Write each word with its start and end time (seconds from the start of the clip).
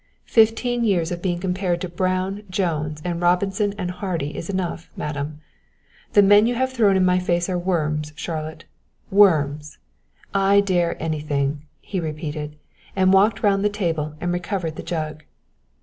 Fifteen 0.25 0.83
years 0.83 1.11
of 1.11 1.21
being 1.21 1.37
compared 1.37 1.79
to 1.81 1.87
Brown, 1.87 2.41
Jones 2.49 3.03
and 3.05 3.21
Robinson 3.21 3.75
and 3.77 3.91
Hardy 3.91 4.35
is 4.35 4.49
enough, 4.49 4.89
madam. 4.95 5.41
The 6.13 6.23
men 6.23 6.47
you 6.47 6.55
have 6.55 6.73
thrown 6.73 6.97
in 6.97 7.05
my 7.05 7.19
face 7.19 7.47
are 7.49 7.59
worms, 7.59 8.11
Charlotte, 8.15 8.65
worms. 9.11 9.77
I 10.33 10.59
dare 10.59 10.99
anything," 10.99 11.67
he 11.81 11.99
repeated, 11.99 12.55
and 12.95 13.13
walked 13.13 13.43
round 13.43 13.63
the 13.63 13.69
table 13.69 14.15
and 14.19 14.33
recovered 14.33 14.75
the 14.75 14.81
jug. 14.81 15.23